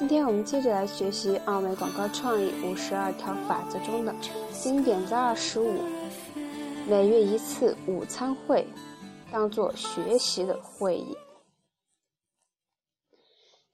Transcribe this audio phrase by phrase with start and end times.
[0.00, 4.14] 今天我们接着来学习奥美广告创意五十二条法则中的
[4.50, 5.74] 经典之二十五：
[6.88, 8.66] 每月一次午餐会，
[9.30, 11.14] 当做学习的会议。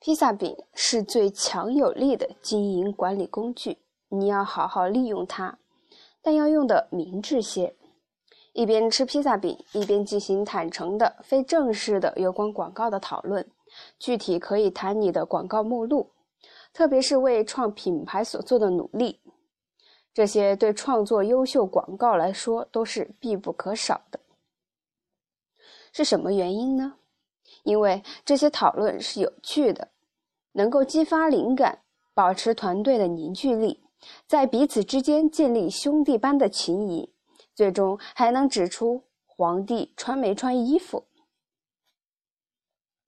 [0.01, 5.57] 披萨饼是最强有力的经营管理工具，你要好好利用它，
[6.21, 7.77] 但要用的明智些。
[8.53, 13.49] 一边吃披萨饼，一边进行坦诚的、非正式的有关广告的讨论，
[14.01, 16.11] 具体可以谈你的广告目录。
[16.77, 19.19] 特别是为创品牌所做的努力，
[20.13, 24.21] 这些对创作优秀广告来说都是必不可少的。
[25.91, 26.97] 是什么原因呢？
[27.63, 29.89] 因为这些讨论是有趣的，
[30.53, 31.81] 能够激发灵感，
[32.13, 33.83] 保持团队的凝聚力，
[34.27, 37.11] 在彼此之间建立兄弟般的情谊，
[37.55, 41.07] 最终还能指出皇帝穿没穿衣服。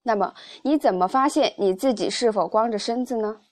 [0.05, 3.43] 那么，你怎么发现你自己是否光着身子呢？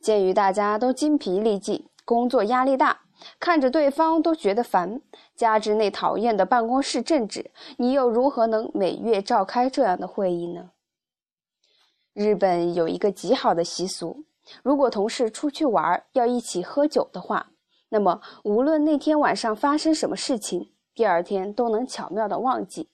[0.00, 3.00] 鉴于大家都精疲力尽，工作压力大，
[3.40, 5.00] 看着对方都觉得烦，
[5.34, 10.70] 加之那讨厌的办公室政治，你又如何能每月召开这样的会议呢？
[12.14, 14.24] 日本有一个极好的习俗，
[14.62, 17.50] 如果同事出去玩要一起喝酒的话，
[17.90, 22.88] 那么无论那天晚上发生什么事情，第二天都能巧妙的忘记。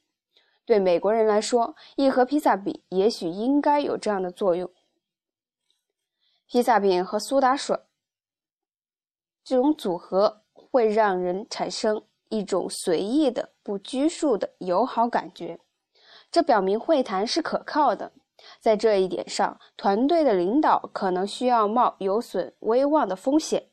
[0.66, 4.70] 对美国人来说，一盒披萨饼也许应该有这样的作用。
[6.46, 7.78] 披萨饼和苏打水
[9.42, 15.60] 这种组合会让人产生一种随意的、不拘束的友好感觉，
[16.30, 18.12] 这表明会谈是可靠的。
[18.60, 23.70] 在这一点上，团队的领导可能需要冒有损威望的风险。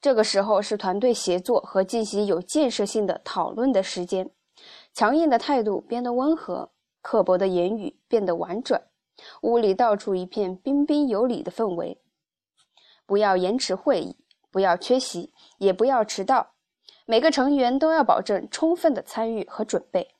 [0.00, 4.30] 这个时候是团队协作和进行有建设性的讨论的时间，
[4.92, 6.70] 强硬的态度变得温和，
[7.00, 8.88] 刻薄的言语变得婉转。
[9.42, 12.00] 屋里到处一片彬彬有礼的氛围。
[13.06, 14.16] 不要延迟会议，
[14.50, 16.52] 不要缺席，也不要迟到。
[17.04, 20.14] 每个成员都要保证充分的参与和准备。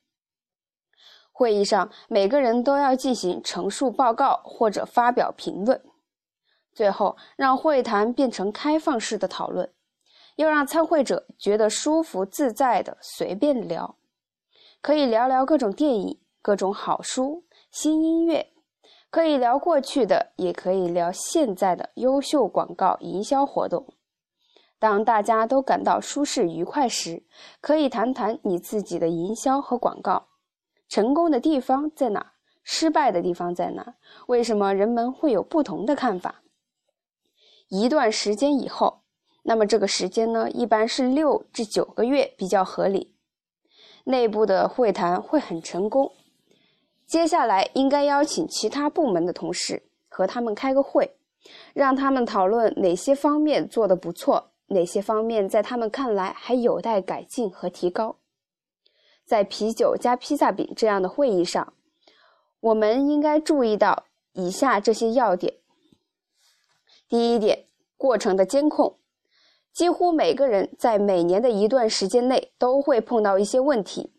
[1.30, 5.80] 会议上，每个人都要进行陈述报告或者发表评论。
[6.74, 9.72] 最后，让会谈变成开放式的讨论，
[10.36, 13.96] 要让参会者觉得舒服自在的随便聊，
[14.80, 18.52] 可以聊聊各种电影、各种好书、新音乐。
[19.12, 23.92] 可以聊过去的，也可以聊现在的优秀广告营销活动。
[24.78, 27.22] 当大家都感到舒适愉快时，
[27.60, 30.28] 可以谈谈你自己的营销和广告
[30.88, 32.32] 成功的地方在哪，
[32.64, 33.96] 失败的地方在哪，
[34.28, 36.42] 为什么人们会有不同的看法。
[37.68, 39.02] 一段时间以后，
[39.42, 43.14] 那么这个时间呢，一般是六至九个月比较合理。
[44.04, 46.10] 内部的会谈会很成功。
[47.12, 51.14] 接下来应该邀请其他部门的同事和他们开个会，
[51.74, 58.16] 让他们讨论哪些方面做得不错，哪些方面在他们看来还有待改进和提高。
[59.26, 61.74] 在啤酒加披萨饼这样的会议上，
[62.60, 65.52] 我们应该注意到以下这些要点：
[67.10, 67.66] 第一点，
[67.98, 68.96] 过程的监控。
[69.70, 74.14] 几乎每个人在每年的一段时间内都会碰到一些问题。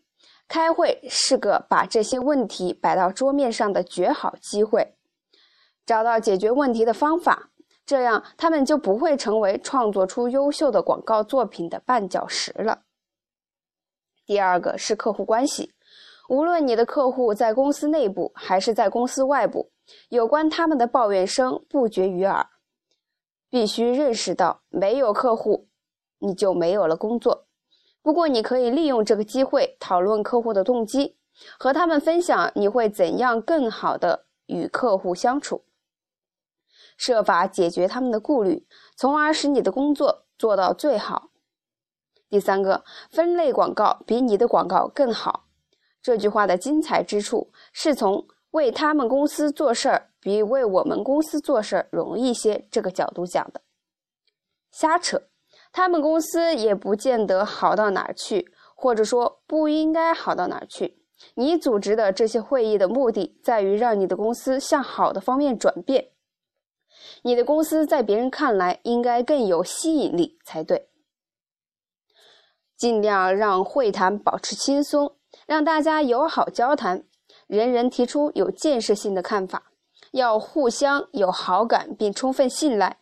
[0.46, 4.96] 开会是个把这些问题摆到桌面上的绝好机会，
[5.86, 7.50] 找到解决问题的方法，
[7.86, 12.82] 这样他们就不会成为创作出优秀的广告作品的绊脚石了。
[14.26, 15.74] 第二个是客户关系，
[16.28, 19.70] 无论你的客户在公司内部还是在公司外部，
[20.08, 22.46] 有关他们的抱怨声不绝于耳，
[23.50, 25.68] 必须认识到，没有客户，
[26.18, 27.46] 你就没有了工作。
[28.04, 31.16] 不过，你可以利用这个机会讨论客户的动机，
[31.58, 35.64] 和他们分享你会怎样更好的与客户相处，
[36.98, 41.30] 设法解决他们的顾虑，从而使你的工作做到最好。
[42.28, 45.46] 第三个，分类广告比你的广告更好。
[46.02, 53.62] 这句话的精彩之处是从为他们公司做事儿比为我们公司做事儿容易些这个角度讲的，
[54.70, 55.22] 瞎扯。
[55.76, 61.02] 他们公司也不见得好到哪儿去，或者说不应该好到哪儿去。
[61.34, 66.10] 你组织的这些会议的目的在于让你的公司向好的方面转变。
[67.22, 70.88] 你的公司在别人看来应该更有吸引力才对。
[72.76, 77.02] 尽量让会谈保持轻松，让大家友好交谈，
[77.48, 79.72] 人人提出有建设性的看法，
[80.12, 82.98] 要互相有好感并充分信赖，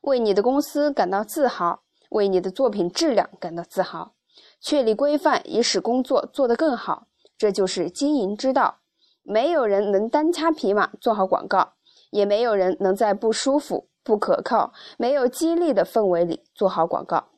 [0.00, 1.84] 为你的公司感到自豪。
[2.10, 4.14] 为你的作品质量感到自豪，
[4.60, 7.06] 确立规范以使工作做得更好，
[7.36, 8.80] 这就是经营之道。
[9.22, 11.74] 没有人能单枪匹马做好广告，
[12.10, 17.28] 也没有人能在不舒服、不可靠、没有激励的氛围里做好广告。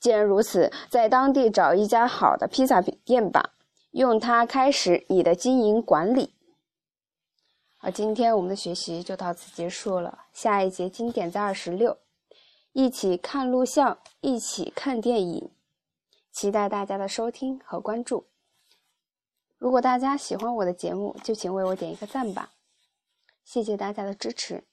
[0.00, 3.54] 既然如此，在当地找一家好的披萨店吧，
[3.90, 6.34] 用它开始你的经营管理。
[7.76, 10.20] 好，今天我们的学习就到此结束了。
[10.32, 11.98] 下一节经典在二十六，
[12.72, 15.50] 一起看录像，一起看电影，
[16.30, 18.26] 期待大家的收听和关注。
[19.58, 22.52] 如果大家喜欢我的节目，就请为我点一个赞吧，
[23.44, 24.64] 谢谢大家的支持。